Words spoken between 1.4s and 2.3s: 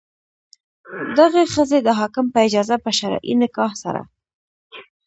ښځې د حاکم